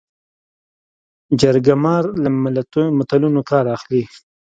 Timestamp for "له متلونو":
2.23-3.41